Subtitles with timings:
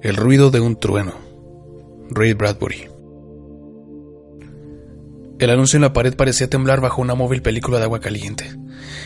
[0.00, 1.12] El ruido de un trueno.
[2.10, 2.88] Ray Bradbury.
[5.40, 8.44] El anuncio en la pared parecía temblar bajo una móvil película de agua caliente.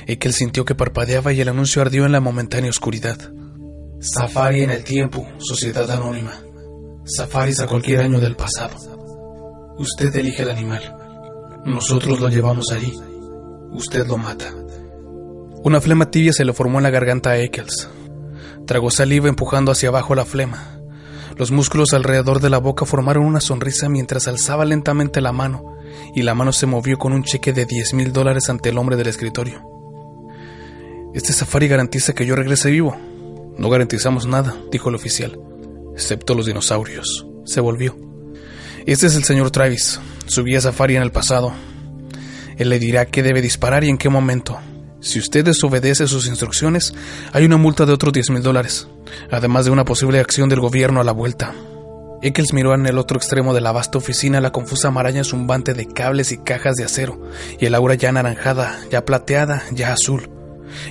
[0.06, 3.16] Ekel sintió que parpadeaba y el anuncio ardió en la momentánea oscuridad.
[4.00, 6.34] Safari en el tiempo, sociedad anónima.
[7.04, 8.76] Safaris a cualquier año del pasado.
[9.78, 10.94] Usted elige el animal.
[11.64, 12.92] Nosotros lo llevamos allí.
[13.70, 14.52] Usted lo mata.
[15.64, 17.88] Una flema tibia se le formó en la garganta a Eccles.
[18.66, 20.81] Tragó saliva empujando hacia abajo la flema.
[21.36, 25.76] Los músculos alrededor de la boca formaron una sonrisa mientras alzaba lentamente la mano,
[26.14, 28.96] y la mano se movió con un cheque de 10 mil dólares ante el hombre
[28.96, 29.62] del escritorio.
[31.14, 32.96] Este safari garantiza que yo regrese vivo.
[33.56, 35.38] No garantizamos nada, dijo el oficial,
[35.94, 37.26] excepto los dinosaurios.
[37.44, 37.96] Se volvió.
[38.86, 41.52] Este es el señor Travis, su guía safari en el pasado.
[42.56, 44.58] Él le dirá qué debe disparar y en qué momento.
[45.02, 46.94] Si usted desobedece sus instrucciones,
[47.32, 48.86] hay una multa de otros 10 mil dólares,
[49.32, 51.54] además de una posible acción del gobierno a la vuelta.
[52.22, 55.88] Eccles miró en el otro extremo de la vasta oficina la confusa maraña zumbante de
[55.88, 57.20] cables y cajas de acero,
[57.58, 60.30] y el aura ya anaranjada, ya plateada, ya azul.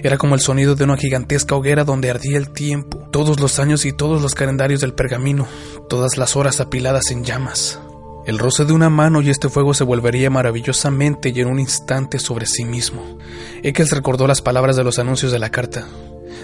[0.03, 3.85] Era como el sonido de una gigantesca hoguera donde ardía el tiempo, todos los años
[3.85, 5.47] y todos los calendarios del pergamino,
[5.87, 7.79] todas las horas apiladas en llamas.
[8.23, 12.19] El roce de una mano y este fuego se volvería maravillosamente y en un instante
[12.19, 13.17] sobre sí mismo.
[13.63, 15.87] Eccles recordó las palabras de los anuncios de la carta.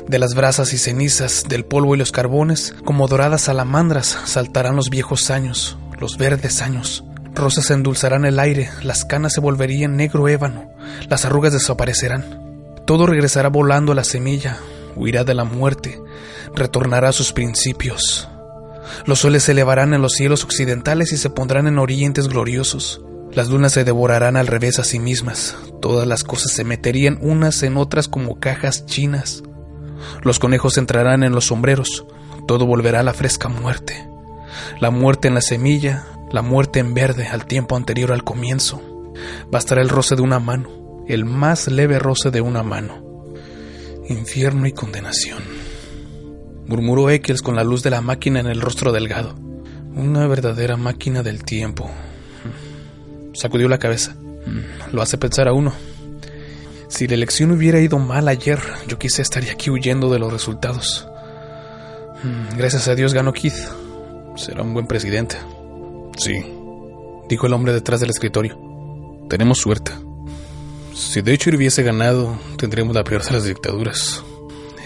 [0.08, 4.90] De las brasas y cenizas, del polvo y los carbones, como doradas salamandras, saltarán los
[4.90, 7.04] viejos años, los verdes años.
[7.36, 10.72] Rosas endulzarán el aire, las canas se volverían negro ébano,
[11.08, 12.26] las arrugas desaparecerán.
[12.88, 14.58] Todo regresará volando a la semilla,
[14.96, 16.02] huirá de la muerte,
[16.56, 18.28] retornará a sus principios.
[19.06, 23.02] Los soles se elevarán en los cielos occidentales y se pondrán en orientes gloriosos.
[23.32, 25.56] Las lunas se devorarán al revés a sí mismas.
[25.82, 29.44] Todas las cosas se meterían unas en otras como cajas chinas.
[30.24, 32.06] Los conejos entrarán en los sombreros.
[32.48, 34.08] Todo volverá a la fresca muerte.
[34.80, 38.82] La muerte en la semilla, la muerte en verde al tiempo anterior al comienzo.
[39.52, 43.04] Bastará el roce de una mano, el más leve roce de una mano.
[44.08, 45.57] Infierno y condenación
[46.68, 49.36] murmuró Eccles con la luz de la máquina en el rostro delgado.
[49.96, 51.90] Una verdadera máquina del tiempo.
[53.34, 54.16] Sacudió la cabeza.
[54.92, 55.74] Lo hace pensar a uno.
[56.88, 61.08] Si la elección hubiera ido mal ayer, yo quizá estaría aquí huyendo de los resultados.
[62.56, 63.54] Gracias a Dios ganó Keith.
[64.36, 65.36] Será un buen presidente.
[66.18, 66.44] Sí,
[67.30, 68.58] dijo el hombre detrás del escritorio.
[69.30, 69.92] Tenemos suerte.
[70.94, 74.24] Si de hecho hubiese ganado, tendríamos la peor de las dictaduras.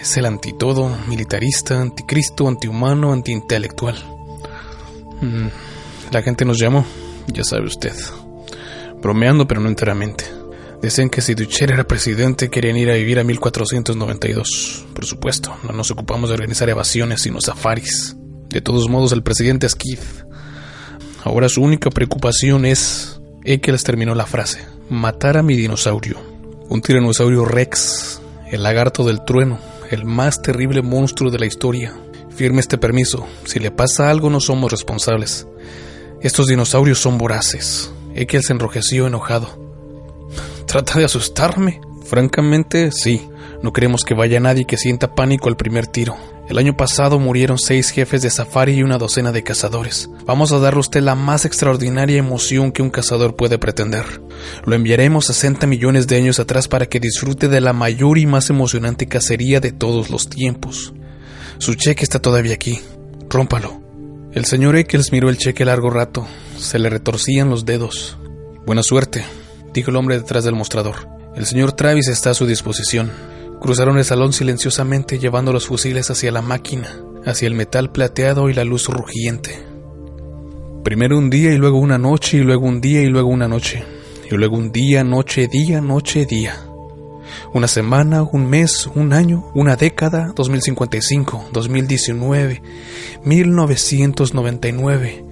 [0.02, 3.94] Es el antitodo, militarista, anticristo, antihumano, antiintelectual.
[5.20, 5.46] Mm,
[6.10, 6.84] la gente nos llamó,
[7.28, 7.94] ya sabe usted.
[9.00, 10.24] Bromeando, pero no enteramente.
[10.82, 14.86] Decían que si Ducher era presidente, querían ir a vivir a 1492.
[14.92, 18.16] Por supuesto, no nos ocupamos de organizar evasiones, sino safaris.
[18.48, 20.02] De todos modos, el presidente es Keith.
[21.22, 23.20] Ahora su única preocupación es.
[23.44, 26.18] les terminó la frase: matar a mi dinosaurio.
[26.68, 28.20] Un tiranosaurio rex,
[28.50, 29.60] el lagarto del trueno,
[29.92, 31.94] el más terrible monstruo de la historia.
[32.34, 33.26] Firme este permiso.
[33.44, 35.46] Si le pasa algo no somos responsables.
[36.22, 37.92] Estos dinosaurios son voraces.
[38.14, 39.60] Ekel se enrojeció enojado.
[40.66, 41.82] ¿Trata de asustarme?
[42.04, 43.28] Francamente, sí.
[43.62, 46.16] No queremos que vaya nadie que sienta pánico al primer tiro.
[46.52, 50.10] El año pasado murieron seis jefes de safari y una docena de cazadores.
[50.26, 54.04] Vamos a darle a usted la más extraordinaria emoción que un cazador puede pretender.
[54.66, 58.50] Lo enviaremos 60 millones de años atrás para que disfrute de la mayor y más
[58.50, 60.92] emocionante cacería de todos los tiempos.
[61.56, 62.82] Su cheque está todavía aquí.
[63.30, 63.80] Rómpalo.
[64.32, 66.26] El señor Eccles miró el cheque largo rato.
[66.58, 68.18] Se le retorcían los dedos.
[68.66, 69.24] Buena suerte,
[69.72, 71.08] dijo el hombre detrás del mostrador.
[71.34, 73.10] El señor Travis está a su disposición.
[73.62, 78.54] Cruzaron el salón silenciosamente llevando los fusiles hacia la máquina, hacia el metal plateado y
[78.54, 79.56] la luz rugiente.
[80.82, 83.84] Primero un día y luego una noche y luego un día y luego una noche.
[84.28, 86.56] Y luego un día, noche, día, noche, día.
[87.54, 92.62] Una semana, un mes, un año, una década, 2055, 2019,
[93.24, 95.24] 1999,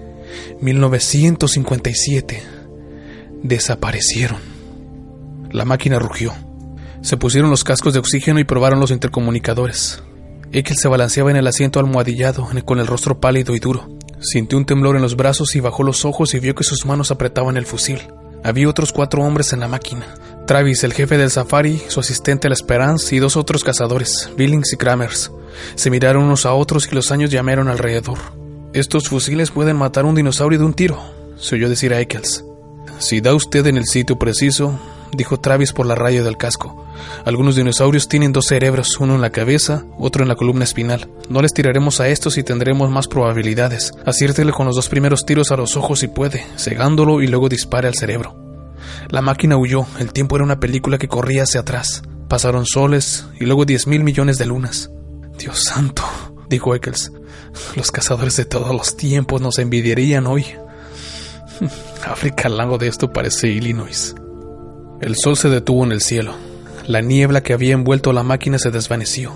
[0.60, 2.42] 1957.
[3.42, 4.38] Desaparecieron.
[5.50, 6.32] La máquina rugió.
[7.02, 10.02] Se pusieron los cascos de oxígeno y probaron los intercomunicadores.
[10.52, 13.88] Ekel se balanceaba en el asiento almohadillado, con el rostro pálido y duro.
[14.20, 17.10] Sintió un temblor en los brazos y bajó los ojos y vio que sus manos
[17.10, 18.00] apretaban el fusil.
[18.42, 20.06] Había otros cuatro hombres en la máquina.
[20.46, 24.76] Travis, el jefe del safari, su asistente La Esperanza y dos otros cazadores, Billings y
[24.76, 25.30] Kramers.
[25.74, 28.18] Se miraron unos a otros y los años llamaron alrededor.
[28.72, 31.00] Estos fusiles pueden matar a un dinosaurio de un tiro,
[31.38, 32.44] se oyó decir a Eccles.
[32.98, 34.78] Si da usted en el sitio preciso,
[35.12, 36.84] dijo Travis por la raya del casco.
[37.24, 41.08] Algunos dinosaurios tienen dos cerebros, uno en la cabeza, otro en la columna espinal.
[41.28, 43.92] No les tiraremos a estos y tendremos más probabilidades.
[44.04, 47.88] Aciértele con los dos primeros tiros a los ojos si puede, cegándolo y luego dispare
[47.88, 48.36] al cerebro.
[49.08, 52.02] La máquina huyó, el tiempo era una película que corría hacia atrás.
[52.28, 54.90] Pasaron soles y luego diez mil millones de lunas.
[55.38, 56.04] Dios santo,
[56.48, 57.12] dijo Eccles.
[57.74, 60.46] Los cazadores de todos los tiempos nos envidiarían hoy.
[62.06, 64.14] África al lado de esto parece Illinois.
[65.00, 66.34] El sol se detuvo en el cielo.
[66.86, 69.32] La niebla que había envuelto la máquina se desvaneció.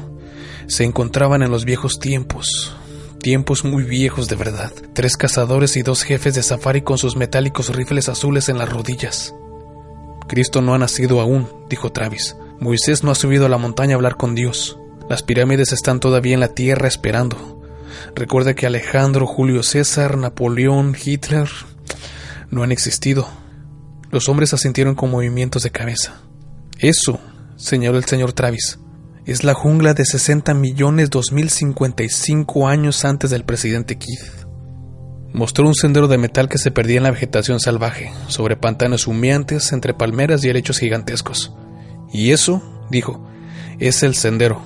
[0.67, 2.77] Se encontraban en los viejos tiempos,
[3.21, 4.73] tiempos muy viejos de verdad.
[4.93, 9.35] Tres cazadores y dos jefes de safari con sus metálicos rifles azules en las rodillas.
[10.29, 12.37] Cristo no ha nacido aún, dijo Travis.
[12.61, 14.79] Moisés no ha subido a la montaña a hablar con Dios.
[15.09, 17.63] Las pirámides están todavía en la tierra esperando.
[18.15, 21.49] Recuerda que Alejandro, Julio César, Napoleón, Hitler
[22.51, 23.44] no han existido.
[24.15, 26.23] Los hombres asintieron con movimientos de cabeza.
[26.79, 27.19] Eso,
[27.57, 28.79] señaló el señor Travis,
[29.27, 34.47] es la jungla de 60 millones 2055 años antes del presidente Keith.
[35.33, 39.73] Mostró un sendero de metal que se perdía en la vegetación salvaje, sobre pantanos humeantes,
[39.73, 41.53] entre palmeras y helechos gigantescos.
[42.13, 42.63] Y eso,
[42.93, 43.29] dijo,
[43.81, 44.63] es el sendero,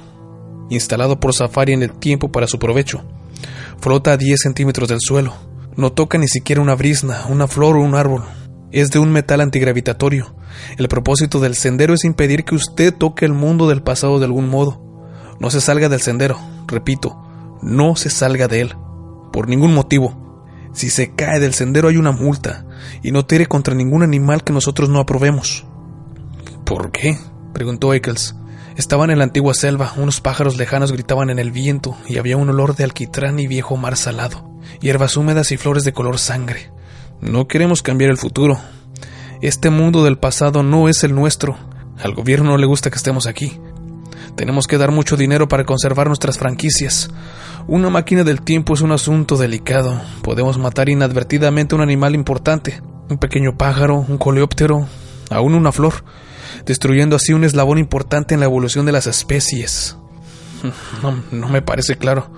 [0.69, 3.03] instalado por Safari en el tiempo para su provecho.
[3.81, 5.33] Flota a 10 centímetros del suelo.
[5.75, 8.25] No toca ni siquiera una brisna, una flor o un árbol.
[8.70, 10.35] Es de un metal antigravitatorio.
[10.76, 14.49] El propósito del sendero es impedir que usted toque el mundo del pasado de algún
[14.49, 14.81] modo.
[15.41, 17.17] No se salga del sendero, repito,
[17.62, 18.75] no se salga de él.
[19.32, 20.69] Por ningún motivo.
[20.73, 22.67] Si se cae del sendero hay una multa,
[23.03, 25.67] y no tire contra ningún animal que nosotros no aprobemos.
[26.64, 27.17] ¿Por qué?
[27.55, 28.35] preguntó Eccles.
[28.76, 32.49] Estaban en la antigua selva, unos pájaros lejanos gritaban en el viento y había un
[32.50, 34.49] olor de alquitrán y viejo mar salado,
[34.81, 36.71] hierbas húmedas y flores de color sangre.
[37.20, 38.59] No queremos cambiar el futuro.
[39.41, 41.56] Este mundo del pasado no es el nuestro.
[42.03, 43.59] Al gobierno no le gusta que estemos aquí.
[44.37, 47.11] Tenemos que dar mucho dinero para conservar nuestras franquicias.
[47.67, 50.00] Una máquina del tiempo es un asunto delicado.
[50.23, 52.81] Podemos matar inadvertidamente un animal importante,
[53.11, 54.87] un pequeño pájaro, un coleóptero,
[55.31, 56.05] aún una flor
[56.67, 59.97] destruyendo así un eslabón importante en la evolución de las especies.
[61.03, 62.29] No, no me parece claro,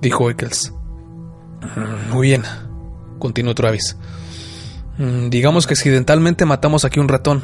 [0.00, 0.72] dijo Eccles.
[2.10, 2.42] Muy bien,
[3.18, 3.94] continuó Travis.
[4.98, 7.42] Mm, digamos que accidentalmente matamos aquí un ratón.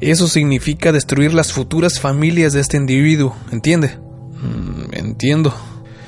[0.00, 3.98] Eso significa destruir las futuras familias de este individuo, ¿entiende?
[4.40, 5.52] Mm, entiendo.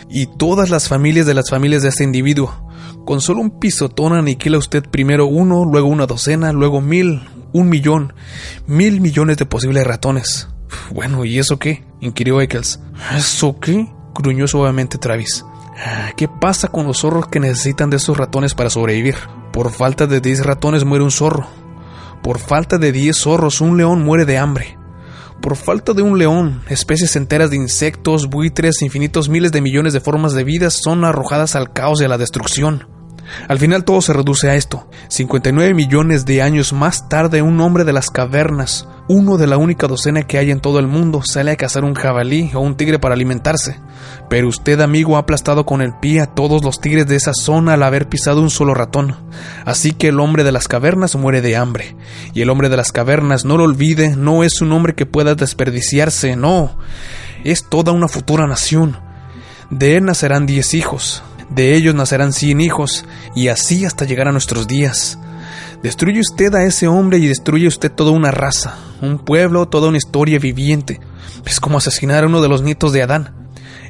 [0.08, 2.68] Y todas las familias de las familias de este individuo.
[3.04, 7.22] Con solo un pisotón aniquila usted primero uno, luego una docena, luego mil,
[7.52, 8.12] un millón,
[8.66, 10.48] mil millones de posibles ratones.
[10.92, 11.84] Bueno, ¿y eso qué?
[12.00, 12.80] inquirió Eccles.
[13.16, 13.88] ¿Eso qué?
[14.14, 15.44] gruñó suavemente Travis.
[16.16, 19.16] ¿Qué pasa con los zorros que necesitan de esos ratones para sobrevivir?
[19.52, 21.46] Por falta de 10 ratones muere un zorro.
[22.22, 24.76] Por falta de 10 zorros un león muere de hambre.
[25.40, 30.00] Por falta de un león, especies enteras de insectos, buitres, infinitos miles de millones de
[30.00, 32.99] formas de vida son arrojadas al caos y a la destrucción.
[33.48, 34.88] Al final todo se reduce a esto.
[35.08, 39.86] 59 millones de años más tarde un hombre de las cavernas, uno de la única
[39.86, 42.98] docena que hay en todo el mundo, sale a cazar un jabalí o un tigre
[42.98, 43.80] para alimentarse.
[44.28, 47.74] Pero usted, amigo, ha aplastado con el pie a todos los tigres de esa zona
[47.74, 49.16] al haber pisado un solo ratón.
[49.64, 51.96] Así que el hombre de las cavernas muere de hambre.
[52.34, 55.34] Y el hombre de las cavernas, no lo olvide, no es un hombre que pueda
[55.34, 56.78] desperdiciarse, no.
[57.42, 58.98] Es toda una futura nación.
[59.70, 63.04] De él nacerán diez hijos, de ellos nacerán cien hijos,
[63.34, 65.18] y así hasta llegar a nuestros días.
[65.82, 69.98] Destruye usted a ese hombre y destruye usted toda una raza, un pueblo, toda una
[69.98, 71.00] historia viviente.
[71.46, 73.34] Es como asesinar a uno de los nietos de Adán.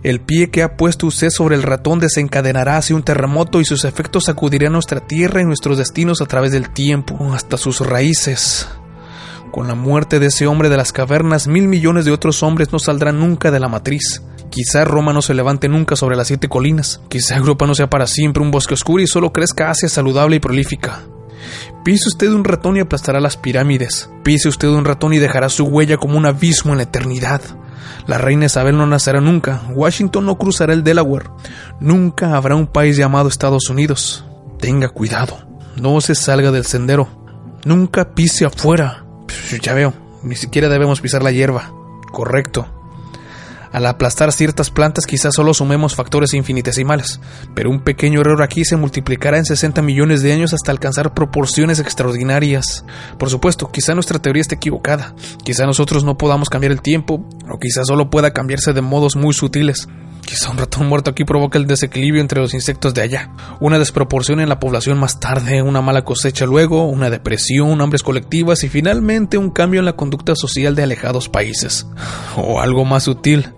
[0.03, 3.85] El pie que ha puesto usted sobre el ratón desencadenará así un terremoto y sus
[3.85, 8.67] efectos sacudirán nuestra tierra y nuestros destinos a través del tiempo, hasta sus raíces.
[9.51, 12.79] Con la muerte de ese hombre de las cavernas, mil millones de otros hombres no
[12.79, 14.23] saldrán nunca de la matriz.
[14.51, 17.01] Quizá Roma no se levante nunca sobre las siete colinas.
[17.09, 20.41] Quizá Europa no sea para siempre un bosque oscuro y solo crezca Asia saludable y
[20.41, 21.03] prolífica.
[21.85, 24.11] Pise usted un ratón y aplastará las pirámides.
[24.23, 27.41] Pise usted un ratón y dejará su huella como un abismo en la eternidad.
[28.07, 29.63] La reina Isabel no nacerá nunca.
[29.73, 31.31] Washington no cruzará el Delaware.
[31.81, 34.25] Nunca habrá un país llamado Estados Unidos.
[34.59, 35.39] Tenga cuidado.
[35.77, 37.09] No se salga del sendero.
[37.65, 39.05] Nunca pise afuera.
[39.63, 41.73] Ya veo, ni siquiera debemos pisar la hierba.
[42.13, 42.80] Correcto.
[43.73, 47.21] Al aplastar ciertas plantas quizás solo sumemos factores infinitesimales,
[47.55, 51.79] pero un pequeño error aquí se multiplicará en 60 millones de años hasta alcanzar proporciones
[51.79, 52.85] extraordinarias.
[53.19, 57.59] Por supuesto, quizá nuestra teoría esté equivocada, quizá nosotros no podamos cambiar el tiempo, o
[57.61, 59.89] quizá solo pueda cambiarse de modos muy sutiles.
[60.25, 64.41] Quizá un ratón muerto aquí provoca el desequilibrio entre los insectos de allá, una desproporción
[64.41, 69.39] en la población más tarde, una mala cosecha luego, una depresión, hambres colectivas y finalmente
[69.39, 71.87] un cambio en la conducta social de alejados países.
[72.37, 73.55] O algo más sutil,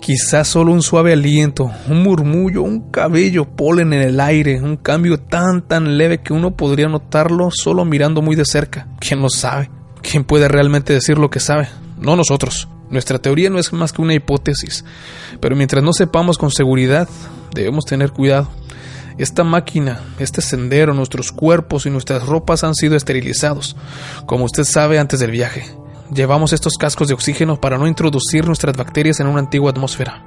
[0.00, 5.18] quizás solo un suave aliento, un murmullo, un cabello, polen en el aire, un cambio
[5.18, 8.88] tan tan leve que uno podría notarlo solo mirando muy de cerca.
[9.00, 9.70] ¿Quién lo sabe?
[10.02, 11.68] ¿Quién puede realmente decir lo que sabe?
[11.98, 12.68] No nosotros.
[12.90, 14.84] Nuestra teoría no es más que una hipótesis,
[15.40, 17.08] pero mientras no sepamos con seguridad,
[17.52, 18.48] debemos tener cuidado.
[19.18, 23.76] Esta máquina, este sendero, nuestros cuerpos y nuestras ropas han sido esterilizados,
[24.26, 25.64] como usted sabe antes del viaje.
[26.14, 30.22] Llevamos estos cascos de oxígeno para no introducir nuestras bacterias en una antigua atmósfera.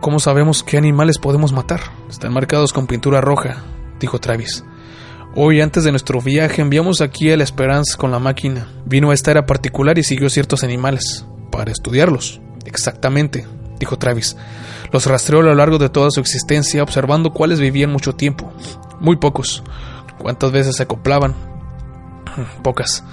[0.00, 1.80] ¿Cómo sabemos qué animales podemos matar?
[2.08, 3.62] Están marcados con pintura roja,
[4.00, 4.64] dijo Travis.
[5.36, 8.66] Hoy, antes de nuestro viaje, enviamos aquí a la Esperanza con la máquina.
[8.86, 12.40] Vino a esta era particular y siguió ciertos animales para estudiarlos.
[12.64, 13.46] Exactamente,
[13.78, 14.36] dijo Travis.
[14.92, 18.52] Los rastreó a lo largo de toda su existencia, observando cuáles vivían mucho tiempo.
[19.00, 19.62] Muy pocos.
[20.18, 21.34] ¿Cuántas veces se acoplaban?
[22.62, 23.04] Pocas.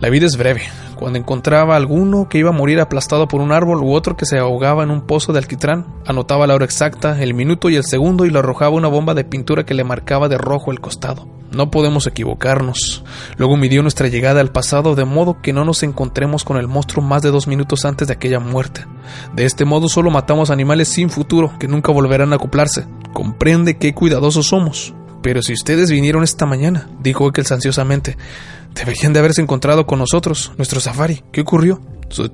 [0.00, 0.62] La vida es breve.
[1.02, 4.38] Cuando encontraba alguno que iba a morir aplastado por un árbol u otro que se
[4.38, 8.24] ahogaba en un pozo de alquitrán, anotaba la hora exacta, el minuto y el segundo
[8.24, 11.26] y lo arrojaba una bomba de pintura que le marcaba de rojo el costado.
[11.50, 13.02] No podemos equivocarnos.
[13.36, 17.04] Luego midió nuestra llegada al pasado de modo que no nos encontremos con el monstruo
[17.04, 18.86] más de dos minutos antes de aquella muerte.
[19.34, 22.86] De este modo solo matamos animales sin futuro que nunca volverán a acoplarse.
[23.12, 24.94] Comprende qué cuidadosos somos.
[25.20, 28.16] Pero si ustedes vinieron esta mañana, dijo Eccles ansiosamente,
[28.74, 31.22] deberían de haberse encontrado con nosotros, nuestro safari.
[31.32, 31.80] ¿Qué ocurrió?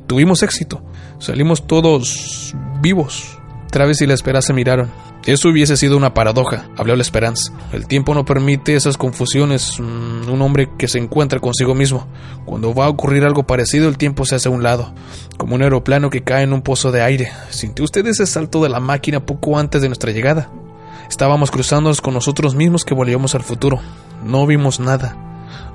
[0.06, 0.82] Tuvimos éxito.
[1.18, 3.38] Salimos todos vivos.
[3.70, 4.90] Travis y la Esperanza se miraron.
[5.26, 7.52] Eso hubiese sido una paradoja, habló la Esperanza.
[7.72, 9.78] El tiempo no permite esas confusiones.
[9.78, 12.06] Mm, un hombre que se encuentra consigo mismo.
[12.46, 14.94] Cuando va a ocurrir algo parecido, el tiempo se hace a un lado,
[15.36, 17.30] como un aeroplano que cae en un pozo de aire.
[17.50, 20.50] ¿Sintió usted ese salto de la máquina poco antes de nuestra llegada?
[21.10, 23.80] Estábamos cruzándonos con nosotros mismos que volvíamos al futuro.
[24.24, 25.27] No vimos nada.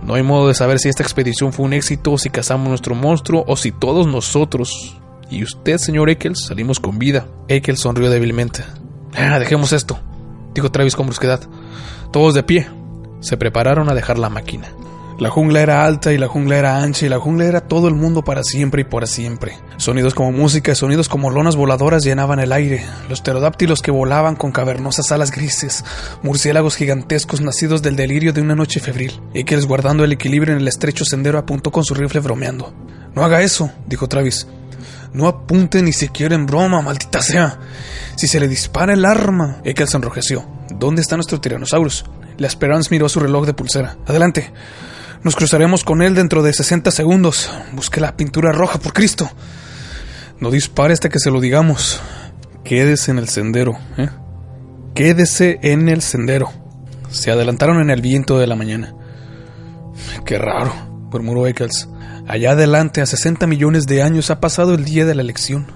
[0.03, 3.43] No hay modo de saber si esta expedición fue un éxito, si cazamos nuestro monstruo
[3.47, 4.97] o si todos nosotros
[5.29, 7.27] y usted, señor Eccles, salimos con vida.
[7.47, 8.63] Eccles sonrió débilmente.
[9.15, 9.99] Ah, dejemos esto,
[10.53, 11.41] dijo Travis con brusquedad.
[12.11, 12.67] Todos de pie.
[13.19, 14.67] Se prepararon a dejar la máquina.
[15.19, 17.93] La jungla era alta y la jungla era ancha y la jungla era todo el
[17.93, 19.57] mundo para siempre y por siempre.
[19.77, 22.83] Sonidos como música y sonidos como lonas voladoras llenaban el aire.
[23.09, 25.85] Los pterodáctilos que volaban con cavernosas alas grises,
[26.23, 29.21] murciélagos gigantescos nacidos del delirio de una noche febril.
[29.33, 32.73] Eccles, guardando el equilibrio en el estrecho sendero, apuntó con su rifle bromeando.
[33.15, 34.47] No haga eso, dijo Travis.
[35.13, 37.59] No apunte ni siquiera en broma, maldita sea.
[38.15, 39.61] Si se le dispara el arma.
[39.63, 40.43] Ekel se enrojeció.
[40.71, 42.05] ¿Dónde está nuestro Tyrannosaurus?
[42.37, 43.95] La Esperanza miró su reloj de pulsera.
[44.07, 44.51] Adelante.
[45.23, 47.49] Nos cruzaremos con él dentro de 60 segundos.
[47.71, 49.29] Busque la pintura roja, por Cristo.
[50.41, 52.01] No dispare hasta que se lo digamos.
[52.65, 54.09] Quédese en el sendero, ¿eh?
[54.93, 56.51] Quédese en el sendero.
[57.09, 58.95] Se adelantaron en el viento de la mañana.
[60.25, 60.73] Qué raro,
[61.09, 61.87] murmuró Eccles.
[62.27, 65.71] Allá adelante, a 60 millones de años, ha pasado el día de la elección.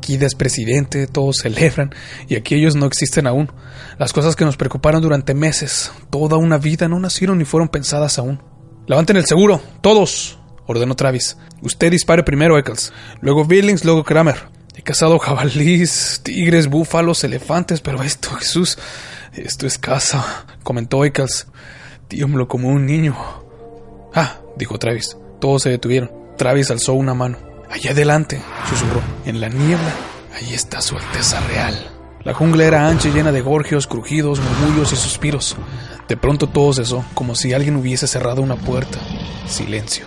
[0.00, 1.90] Kida es presidente, todos celebran,
[2.28, 3.50] y aquí ellos no existen aún.
[3.98, 8.18] Las cosas que nos preocuparon durante meses, toda una vida, no nacieron ni fueron pensadas
[8.18, 8.49] aún.
[8.90, 11.36] Levanten el seguro, todos, ordenó Travis.
[11.62, 14.48] Usted dispare primero, Eccles, luego Billings, luego Kramer.
[14.74, 18.78] He cazado jabalíes, tigres, búfalos, elefantes, pero esto, Jesús,
[19.32, 21.46] esto es caza, comentó Eccles.
[22.08, 23.16] Tiemblo como un niño.
[24.12, 25.16] Ah, dijo Travis.
[25.40, 26.10] Todos se detuvieron.
[26.36, 27.38] Travis alzó una mano.
[27.70, 29.00] Allá adelante, susurró.
[29.24, 29.94] En la niebla,
[30.34, 31.99] ahí está su Alteza Real.
[32.22, 35.56] La jungla era ancha y llena de gorgios, crujidos, murmullos y suspiros.
[36.06, 38.98] De pronto todo cesó, como si alguien hubiese cerrado una puerta.
[39.46, 40.04] Silencio.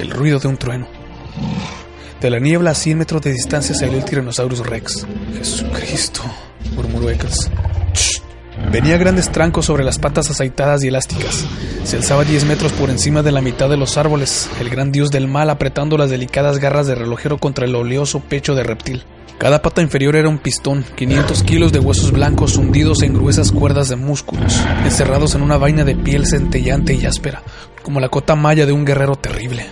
[0.00, 0.88] El ruido de un trueno.
[2.20, 5.06] De la niebla a 100 metros de distancia salió el Tyrannosaurus Rex.
[5.38, 6.22] Jesucristo,
[6.74, 7.48] murmuró Eccles.
[8.72, 11.46] Venía grandes trancos sobre las patas aceitadas y elásticas.
[11.84, 15.12] Se alzaba 10 metros por encima de la mitad de los árboles, el gran dios
[15.12, 19.04] del mal apretando las delicadas garras de relojero contra el oleoso pecho de reptil.
[19.38, 23.88] Cada pata inferior era un pistón, 500 kilos de huesos blancos hundidos en gruesas cuerdas
[23.88, 27.42] de músculos, encerrados en una vaina de piel centellante y áspera,
[27.82, 29.66] como la cota maya de un guerrero terrible.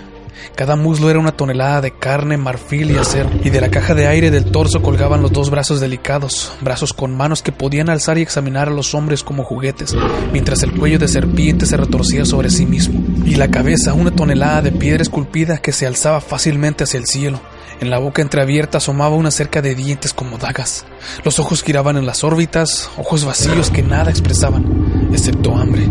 [0.56, 4.06] Cada muslo era una tonelada de carne, marfil y acero, y de la caja de
[4.06, 8.22] aire del torso colgaban los dos brazos delicados, brazos con manos que podían alzar y
[8.22, 9.94] examinar a los hombres como juguetes,
[10.32, 14.60] mientras el cuello de serpiente se retorcía sobre sí mismo, y la cabeza una tonelada
[14.60, 17.40] de piedra esculpida que se alzaba fácilmente hacia el cielo.
[17.82, 20.84] En la boca entreabierta asomaba una cerca de dientes como dagas.
[21.24, 25.90] Los ojos giraban en las órbitas, ojos vacíos que nada expresaban, excepto hambre.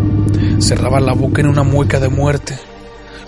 [0.62, 2.58] Cerraba la boca en una mueca de muerte,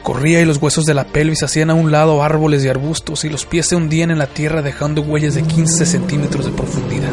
[0.01, 3.29] Corría y los huesos de la pelvis hacían a un lado árboles y arbustos y
[3.29, 7.12] los pies se hundían en la tierra dejando huellas de 15 centímetros de profundidad.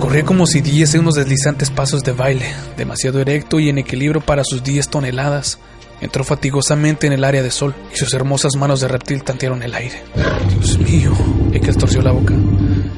[0.00, 4.42] Corría como si diese unos deslizantes pasos de baile, demasiado erecto y en equilibrio para
[4.42, 5.58] sus 10 toneladas.
[6.02, 9.72] Entró fatigosamente en el área de sol y sus hermosas manos de reptil tantearon el
[9.72, 10.02] aire.
[10.50, 11.12] Dios mío,
[11.52, 12.34] Ekel torció la boca.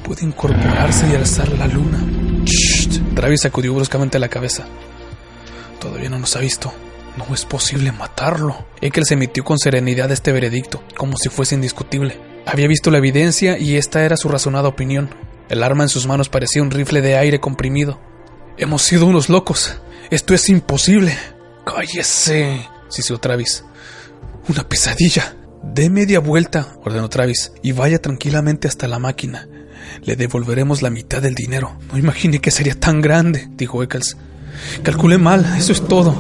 [0.03, 2.03] Puede incorporarse y alzar la luna.
[2.47, 3.15] Shh.
[3.15, 4.65] Travis sacudió bruscamente la cabeza.
[5.79, 6.73] Todavía no nos ha visto.
[7.19, 8.65] No es posible matarlo.
[8.81, 12.19] Ekel se emitió con serenidad este veredicto, como si fuese indiscutible.
[12.47, 15.11] Había visto la evidencia y esta era su razonada opinión.
[15.51, 18.01] El arma en sus manos parecía un rifle de aire comprimido.
[18.57, 19.79] Hemos sido unos locos.
[20.11, 21.15] Esto es imposible.
[21.67, 23.65] Cállese, siseó Travis.
[24.49, 25.37] Una pesadilla.
[25.63, 29.49] Dé media vuelta, ordenó Travis, y vaya tranquilamente hasta la máquina.
[30.03, 31.77] Le devolveremos la mitad del dinero.
[31.91, 34.17] No imaginé que sería tan grande, dijo Eccles.
[34.83, 36.15] Calculé mal, eso es todo.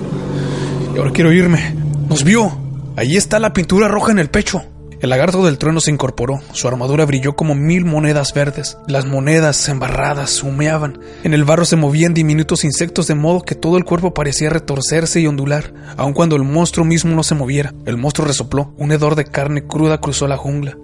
[0.94, 1.74] Y ahora quiero irme.
[2.08, 2.58] Nos vio.
[2.96, 4.64] Ahí está la pintura roja en el pecho.
[5.04, 8.78] El lagarto del trueno se incorporó, su armadura brilló como mil monedas verdes.
[8.88, 10.98] Las monedas embarradas humeaban.
[11.24, 15.20] En el barro se movían diminutos insectos de modo que todo el cuerpo parecía retorcerse
[15.20, 17.74] y ondular, aun cuando el monstruo mismo no se moviera.
[17.84, 20.78] El monstruo resopló, un hedor de carne cruda cruzó la jungla.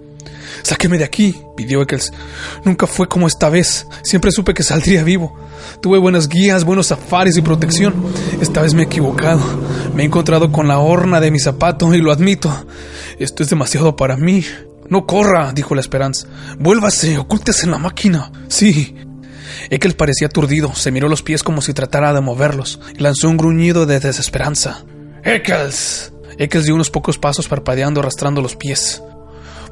[0.61, 2.13] Sáqueme de aquí, pidió Eccles.
[2.63, 3.87] Nunca fue como esta vez.
[4.03, 5.35] Siempre supe que saldría vivo.
[5.81, 7.95] Tuve buenas guías, buenos safaris y protección.
[8.39, 9.41] Esta vez me he equivocado.
[9.95, 12.53] Me he encontrado con la horna de mi zapato y lo admito.
[13.21, 14.43] Esto es demasiado para mí.
[14.89, 16.27] No corra, dijo la esperanza.
[16.57, 18.31] Vuélvase, ocúltese en la máquina.
[18.47, 18.95] Sí.
[19.69, 23.37] Eccles parecía aturdido, se miró los pies como si tratara de moverlos, y lanzó un
[23.37, 24.83] gruñido de desesperanza.
[25.23, 26.11] Eccles.
[26.39, 29.03] Eccles dio unos pocos pasos parpadeando, arrastrando los pies.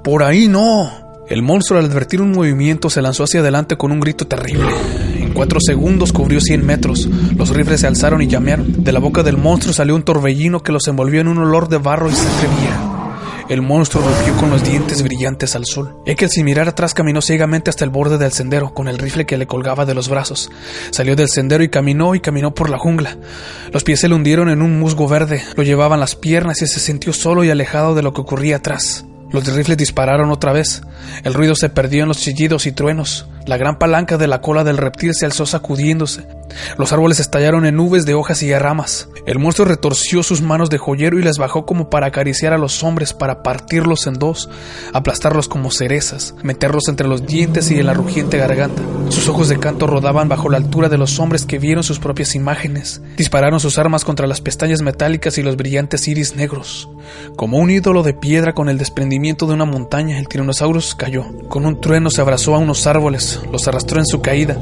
[0.03, 1.25] Por ahí no.
[1.27, 4.69] El monstruo al advertir un movimiento se lanzó hacia adelante con un grito terrible.
[5.15, 7.07] En cuatro segundos cubrió 100 metros.
[7.35, 8.83] Los rifles se alzaron y llamearon.
[8.83, 11.77] De la boca del monstruo salió un torbellino que los envolvió en un olor de
[11.77, 12.88] barro y sangre vieja.
[13.49, 15.95] El monstruo rugió con los dientes brillantes al sol.
[16.05, 19.37] Ekel sin mirar atrás caminó ciegamente hasta el borde del sendero, con el rifle que
[19.37, 20.51] le colgaba de los brazos.
[20.91, 23.17] Salió del sendero y caminó y caminó por la jungla.
[23.71, 26.79] Los pies se le hundieron en un musgo verde, lo llevaban las piernas y se
[26.79, 29.05] sintió solo y alejado de lo que ocurría atrás.
[29.31, 30.83] Los rifles dispararon otra vez.
[31.23, 33.25] El ruido se perdió en los chillidos y truenos.
[33.49, 36.27] La gran palanca de la cola del reptil se alzó sacudiéndose.
[36.77, 39.09] Los árboles estallaron en nubes de hojas y ramas.
[39.25, 42.83] El monstruo retorció sus manos de joyero y las bajó como para acariciar a los
[42.83, 44.51] hombres, para partirlos en dos,
[44.93, 48.83] aplastarlos como cerezas, meterlos entre los dientes y en la rugiente garganta.
[49.09, 52.35] Sus ojos de canto rodaban bajo la altura de los hombres que vieron sus propias
[52.35, 53.01] imágenes.
[53.17, 56.87] Dispararon sus armas contra las pestañas metálicas y los brillantes iris negros.
[57.35, 61.25] Como un ídolo de piedra con el desprendimiento de una montaña, el tiranosaurus cayó.
[61.47, 64.57] Con un trueno se abrazó a unos árboles, los arrastró en su caída,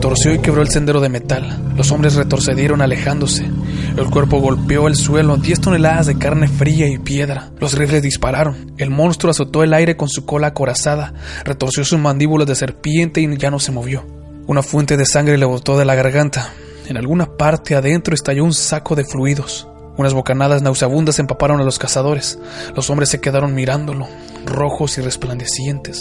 [0.00, 1.74] torció y quebró el sendero de metal.
[1.76, 3.48] Los hombres retrocedieron alejándose.
[3.96, 7.50] El cuerpo golpeó el suelo, 10 toneladas de carne fría y piedra.
[7.58, 8.72] Los rifles dispararon.
[8.78, 13.36] El monstruo azotó el aire con su cola acorazada, retorció sus mandíbulas de serpiente y
[13.36, 14.04] ya no se movió.
[14.46, 16.52] Una fuente de sangre le botó de la garganta.
[16.86, 19.66] En alguna parte adentro estalló un saco de fluidos.
[19.96, 22.38] Unas bocanadas nauseabundas empaparon a los cazadores.
[22.74, 24.06] Los hombres se quedaron mirándolo,
[24.44, 26.00] rojos y resplandecientes.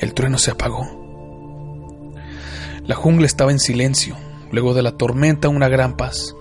[0.00, 1.03] El trueno se apagó.
[2.86, 4.16] La jungla estaba en silencio.
[4.50, 6.34] Luego de la tormenta, una gran paz.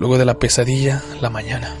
[0.00, 1.74] Luego de la pesadilla, la mañana.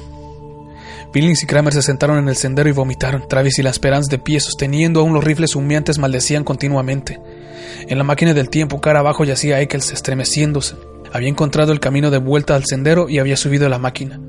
[1.12, 3.26] Billings y Kramer se sentaron en el sendero y vomitaron.
[3.28, 7.20] Travis y la Esperanza de pie, sosteniendo aún los rifles humeantes, maldecían continuamente.
[7.88, 10.76] En la máquina del tiempo, cara abajo, yacía Eccles, estremeciéndose.
[11.12, 14.20] Había encontrado el camino de vuelta al sendero y había subido a la máquina.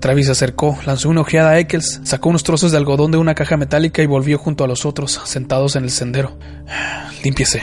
[0.00, 3.34] Travis se acercó, lanzó una ojeada a Eccles, sacó unos trozos de algodón de una
[3.34, 6.36] caja metálica y volvió junto a los otros, sentados en el sendero.
[7.22, 7.62] Límpiese.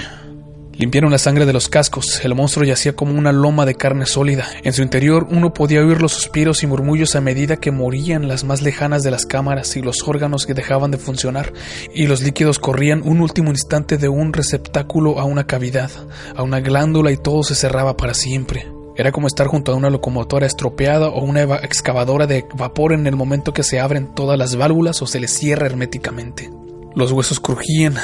[0.73, 2.23] Limpiaron la sangre de los cascos.
[2.23, 4.47] El monstruo yacía como una loma de carne sólida.
[4.63, 8.43] En su interior uno podía oír los suspiros y murmullos a medida que morían las
[8.43, 11.53] más lejanas de las cámaras y los órganos que dejaban de funcionar,
[11.93, 15.91] y los líquidos corrían un último instante de un receptáculo a una cavidad,
[16.35, 18.67] a una glándula y todo se cerraba para siempre.
[18.95, 23.15] Era como estar junto a una locomotora estropeada o una excavadora de vapor en el
[23.15, 26.49] momento que se abren todas las válvulas o se les cierra herméticamente.
[26.93, 27.95] Los huesos crujían,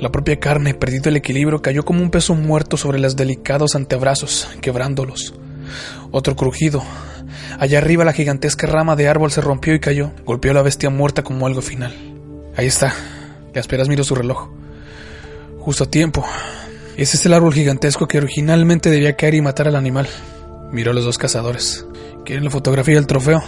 [0.00, 4.48] la propia carne, perdido el equilibrio, cayó como un peso muerto sobre los delicados antebrazos,
[4.60, 5.34] quebrándolos.
[6.10, 6.82] Otro crujido.
[7.58, 10.12] Allá arriba la gigantesca rama de árbol se rompió y cayó.
[10.24, 11.94] Golpeó a la bestia muerta como algo final.
[12.56, 12.94] Ahí está.
[13.54, 14.48] esperas miró su reloj.
[15.58, 16.24] Justo a tiempo.
[16.96, 20.06] Ese es el árbol gigantesco que originalmente debía caer y matar al animal.
[20.72, 21.86] Miró a los dos cazadores.
[22.24, 23.42] ¿Quieren la fotografía del trofeo?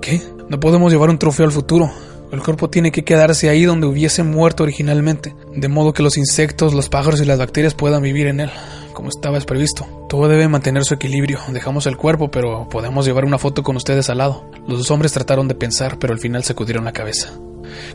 [0.00, 0.22] ¿Qué?
[0.48, 1.90] No podemos llevar un trofeo al futuro.
[2.34, 6.74] El cuerpo tiene que quedarse ahí donde hubiese muerto originalmente, de modo que los insectos,
[6.74, 8.50] los pájaros y las bacterias puedan vivir en él,
[8.92, 9.86] como estaba previsto.
[10.08, 11.38] Todo debe mantener su equilibrio.
[11.52, 14.50] Dejamos el cuerpo, pero podemos llevar una foto con ustedes al lado.
[14.66, 17.38] Los dos hombres trataron de pensar, pero al final sacudieron la cabeza.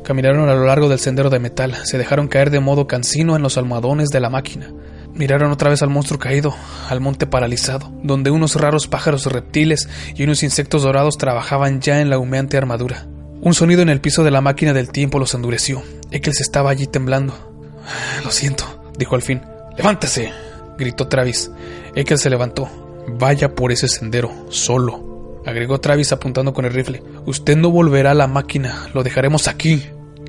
[0.06, 3.42] Caminaron a lo largo del sendero de metal, se dejaron caer de modo cansino en
[3.42, 4.72] los almohadones de la máquina.
[5.14, 6.56] Miraron otra vez al monstruo caído,
[6.88, 12.10] al monte paralizado, donde unos raros pájaros reptiles y unos insectos dorados trabajaban ya en
[12.10, 13.06] la humeante armadura.
[13.42, 15.82] Un sonido en el piso de la máquina del tiempo los endureció.
[16.12, 17.34] Eccles estaba allí temblando.
[18.24, 18.66] Lo siento,
[18.98, 19.42] dijo al fin.
[19.78, 20.32] ¡Levántese!
[20.78, 21.52] gritó Travis.
[21.96, 22.70] Eccles se levantó.
[23.08, 27.02] Vaya por ese sendero, solo, agregó Travis apuntando con el rifle.
[27.26, 29.84] Usted no volverá a la máquina, lo dejaremos aquí.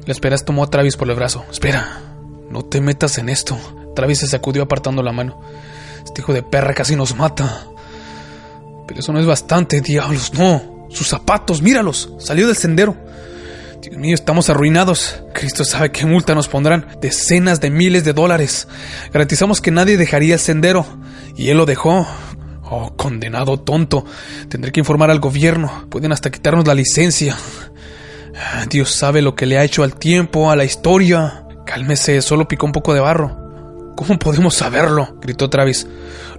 [0.06, 1.44] La esperas tomó a Travis por el brazo.
[1.50, 2.00] Espera,
[2.48, 3.58] no te metas en esto.
[3.94, 5.40] Travis se sacudió apartando la mano.
[6.04, 7.66] Este hijo de perra casi nos mata.
[8.86, 10.79] Pero eso no es bastante, diablos, no.
[10.90, 12.12] Sus zapatos, míralos.
[12.18, 12.96] Salió del sendero.
[13.80, 15.22] Dios mío, estamos arruinados.
[15.32, 16.86] Cristo sabe qué multa nos pondrán.
[17.00, 18.68] Decenas de miles de dólares.
[19.12, 20.84] Garantizamos que nadie dejaría el sendero.
[21.36, 22.06] Y él lo dejó.
[22.64, 24.04] Oh, condenado tonto.
[24.48, 25.86] Tendré que informar al gobierno.
[25.88, 27.36] Pueden hasta quitarnos la licencia.
[28.68, 31.44] Dios sabe lo que le ha hecho al tiempo, a la historia.
[31.66, 33.36] Cálmese, solo picó un poco de barro.
[33.96, 35.16] ¿Cómo podemos saberlo?
[35.20, 35.86] gritó Travis.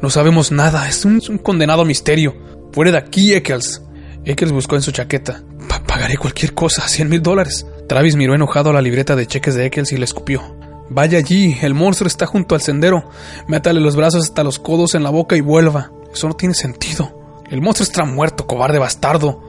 [0.02, 2.36] No sabemos nada, es un, condenado misterio.
[2.74, 3.82] Fuera de aquí, Eccles.
[4.26, 5.44] Eccles buscó en su chaqueta.
[5.88, 7.66] pagaré cualquier cosa, cien mil dólares.
[7.88, 10.42] Travis miró enojado a la libreta de cheques de Eccles y le escupió.
[10.90, 13.10] Vaya allí, el monstruo está junto al sendero.
[13.48, 15.92] Métale los brazos hasta los codos en la boca y vuelva.
[16.14, 17.42] Eso no tiene sentido.
[17.50, 19.42] El monstruo está muerto, cobarde bastardo.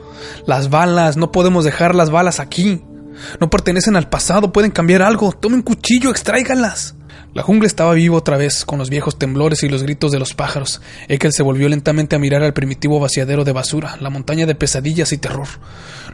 [0.46, 2.84] Las balas, no podemos dejar las balas aquí.
[3.40, 5.32] No pertenecen al pasado, pueden cambiar algo.
[5.32, 6.94] Tome un cuchillo, extráiganlas.
[7.34, 10.34] La jungla estaba viva otra vez, con los viejos temblores y los gritos de los
[10.34, 10.82] pájaros.
[11.08, 15.12] Ekel se volvió lentamente a mirar al primitivo vaciadero de basura, la montaña de pesadillas
[15.12, 15.48] y terror.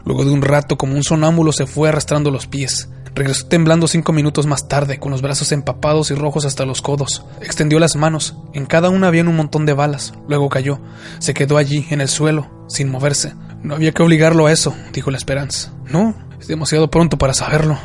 [0.05, 2.87] Luego de un rato, como un sonámbulo, se fue arrastrando los pies.
[3.15, 7.25] Regresó temblando cinco minutos más tarde, con los brazos empapados y rojos hasta los codos.
[7.41, 8.35] Extendió las manos.
[8.53, 10.13] En cada una había un montón de balas.
[10.29, 10.79] Luego cayó.
[11.19, 13.33] Se quedó allí, en el suelo, sin moverse.
[13.61, 15.73] No había que obligarlo a eso, dijo la esperanza.
[15.91, 17.77] No, es demasiado pronto para saberlo.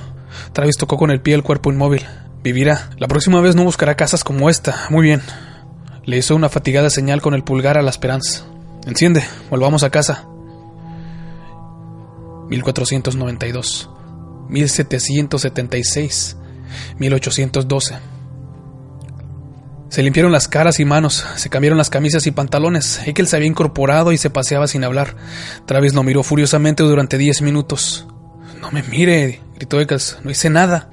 [0.53, 2.07] Travis tocó con el pie el cuerpo inmóvil.
[2.45, 2.91] Vivirá.
[2.99, 4.87] La próxima vez no buscará casas como esta.
[4.91, 5.23] Muy bien.
[6.05, 8.45] Le hizo una fatigada señal con el pulgar a la esperanza.
[8.87, 10.29] Enciende, volvamos a casa.
[12.51, 13.89] 1492,
[14.51, 16.37] 1776,
[16.99, 17.95] 1812.
[19.89, 23.01] Se limpiaron las caras y manos, se cambiaron las camisas y pantalones.
[23.07, 25.17] Ekel se había incorporado y se paseaba sin hablar.
[25.65, 28.07] Travis lo miró furiosamente durante diez minutos.
[28.61, 30.19] No me mire, gritó Eccles.
[30.23, 30.91] No hice nada.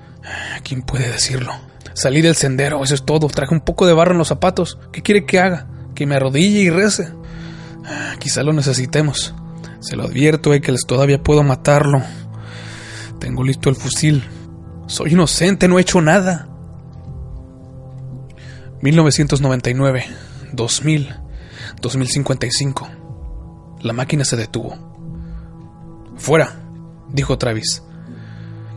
[0.63, 1.53] ¿Quién puede decirlo?
[1.93, 3.27] Salí del sendero, eso es todo.
[3.27, 4.77] Traje un poco de barro en los zapatos.
[4.91, 5.67] ¿Qué quiere que haga?
[5.95, 7.11] Que me arrodille y rece.
[8.19, 9.33] Quizá lo necesitemos.
[9.79, 12.01] Se lo advierto, Eccles, todavía puedo matarlo.
[13.19, 14.23] Tengo listo el fusil.
[14.87, 16.47] Soy inocente, no he hecho nada.
[18.81, 20.05] 1999,
[20.53, 21.15] 2000,
[21.81, 22.89] 2055.
[23.81, 24.75] La máquina se detuvo.
[26.17, 26.61] Fuera,
[27.09, 27.83] dijo Travis.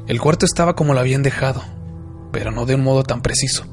[0.06, 1.62] El cuarto estaba como lo habían dejado,
[2.30, 3.64] pero no de un modo tan preciso.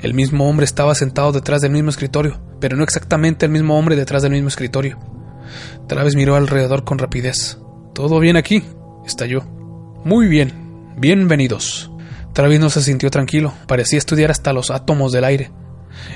[0.00, 3.96] El mismo hombre estaba sentado detrás del mismo escritorio, pero no exactamente el mismo hombre
[3.96, 4.98] detrás del mismo escritorio.
[5.88, 7.58] Travis miró alrededor con rapidez.
[7.94, 8.62] ¿Todo bien aquí?
[9.04, 9.42] estalló.
[10.04, 10.52] Muy bien.
[10.96, 11.90] Bienvenidos.
[12.32, 15.50] Travis no se sintió tranquilo, parecía estudiar hasta los átomos del aire,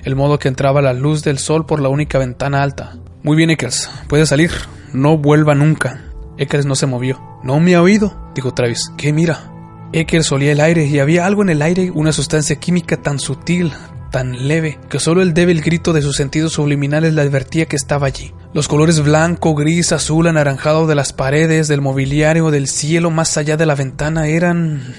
[0.04, 2.96] el modo que entraba la luz del sol por la única ventana alta.
[3.24, 4.52] Muy bien, Eccles, puede salir.
[4.92, 6.04] No vuelva nunca.
[6.38, 7.20] Eccles no se movió.
[7.42, 8.92] No me ha oído, dijo Travis.
[8.96, 9.55] ¿Qué mira?
[9.96, 13.72] Eccles olía el aire y había algo en el aire, una sustancia química tan sutil,
[14.10, 18.06] tan leve, que solo el débil grito de sus sentidos subliminales le advertía que estaba
[18.06, 18.34] allí.
[18.52, 23.56] Los colores blanco, gris, azul, anaranjado de las paredes, del mobiliario, del cielo más allá
[23.56, 24.94] de la ventana eran...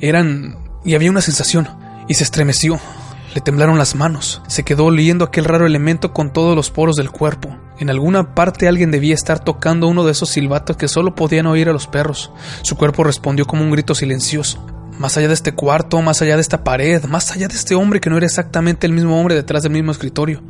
[0.00, 0.58] eran...
[0.84, 1.68] y había una sensación,
[2.08, 2.80] y se estremeció.
[3.34, 4.42] Le temblaron las manos.
[4.48, 7.56] Se quedó oliendo aquel raro elemento con todos los poros del cuerpo.
[7.78, 11.68] En alguna parte alguien debía estar tocando uno de esos silbatos que solo podían oír
[11.68, 12.32] a los perros.
[12.62, 14.66] Su cuerpo respondió como un grito silencioso.
[14.98, 18.00] Más allá de este cuarto, más allá de esta pared, más allá de este hombre
[18.00, 20.42] que no era exactamente el mismo hombre detrás del mismo escritorio,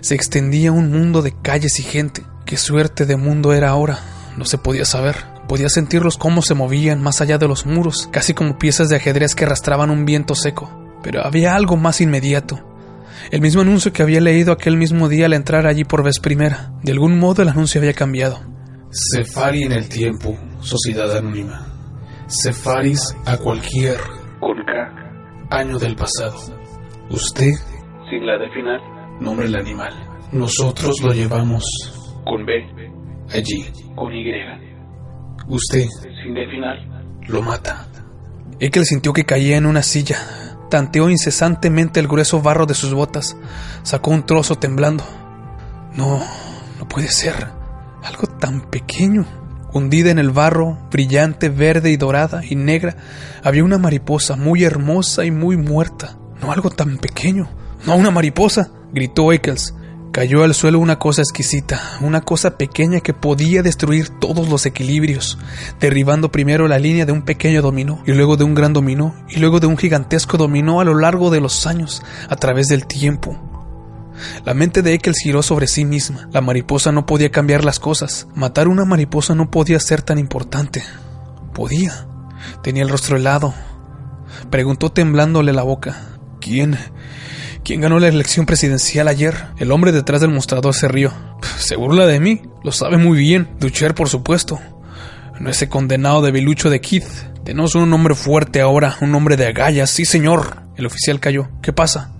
[0.00, 2.24] se extendía un mundo de calles y gente.
[2.44, 4.00] ¿Qué suerte de mundo era ahora?
[4.36, 5.16] No se podía saber.
[5.48, 9.34] Podía sentirlos cómo se movían más allá de los muros, casi como piezas de ajedrez
[9.34, 10.85] que arrastraban un viento seco.
[11.02, 12.60] Pero había algo más inmediato.
[13.30, 16.72] El mismo anuncio que había leído aquel mismo día al entrar allí por vez primera.
[16.82, 18.40] De algún modo el anuncio había cambiado.
[18.90, 21.66] Sefari en el tiempo, sociedad anónima.
[22.28, 23.98] Sefaris a cualquier
[24.40, 24.56] con
[25.50, 26.36] año del pasado.
[27.10, 27.52] Usted,
[28.10, 28.80] sin la de final,
[29.20, 29.92] nombre el animal.
[30.32, 31.64] Nosotros lo llevamos
[32.24, 32.52] con B,
[33.32, 34.24] allí, con Y.
[35.48, 35.86] Usted,
[36.24, 37.86] sin de final, lo mata.
[38.58, 40.16] Ekel sintió que caía en una silla,
[40.70, 43.36] Tanteó incesantemente el grueso barro de sus botas.
[43.82, 45.04] Sacó un trozo temblando.
[45.94, 46.22] No,
[46.78, 47.48] no puede ser.
[48.02, 49.24] Algo tan pequeño.
[49.72, 52.96] Hundida en el barro, brillante, verde y dorada y negra,
[53.42, 56.16] había una mariposa muy hermosa y muy muerta.
[56.40, 57.48] No algo tan pequeño,
[57.86, 59.74] No, una mariposa, gritó Eccles.
[60.16, 65.36] Cayó al suelo una cosa exquisita, una cosa pequeña que podía destruir todos los equilibrios,
[65.78, 69.40] derribando primero la línea de un pequeño dominó, y luego de un gran dominó, y
[69.40, 73.38] luego de un gigantesco dominó a lo largo de los años, a través del tiempo.
[74.46, 76.30] La mente de Eccles giró sobre sí misma.
[76.32, 78.26] La mariposa no podía cambiar las cosas.
[78.34, 80.82] Matar una mariposa no podía ser tan importante.
[81.52, 82.08] Podía.
[82.62, 83.52] Tenía el rostro helado.
[84.48, 86.16] Preguntó temblándole la boca.
[86.40, 86.78] ¿Quién?
[87.66, 89.34] ¿Quién ganó la elección presidencial ayer?
[89.58, 91.12] El hombre detrás del mostrador se rió.
[91.58, 92.42] ¿Se burla de mí?
[92.62, 93.48] Lo sabe muy bien.
[93.58, 94.60] Ducher, por supuesto.
[95.40, 97.08] No ese condenado de debilucho de Keith.
[97.42, 99.90] Tenemos un hombre fuerte ahora, un hombre de agallas.
[99.90, 100.62] Sí, señor.
[100.76, 101.48] El oficial cayó.
[101.60, 102.12] ¿Qué pasa?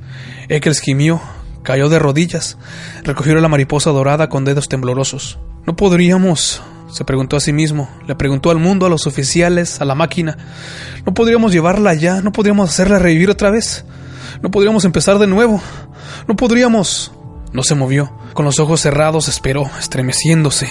[0.49, 1.21] Eccles gimió.
[1.63, 2.59] Cayó de rodillas.
[3.05, 5.39] Recogió la mariposa dorada con dedos temblorosos.
[5.65, 6.61] No podríamos.
[6.91, 10.39] Se preguntó a sí mismo, le preguntó al mundo, a los oficiales, a la máquina.
[11.05, 12.21] ¿No podríamos llevarla allá?
[12.21, 13.85] ¿No podríamos hacerla revivir otra vez?
[14.43, 15.61] No podríamos empezar de nuevo.
[16.27, 17.13] No podríamos.
[17.53, 18.13] No se movió.
[18.35, 20.71] Con los ojos cerrados esperó, estremeciéndose.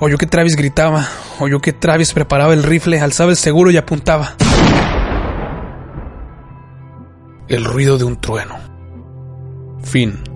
[0.00, 1.06] Oyó que Travis gritaba.
[1.40, 4.34] Oyó que Travis preparaba el rifle, alzaba el seguro y apuntaba.
[7.48, 8.56] El ruido de un trueno.
[9.82, 10.27] Fin.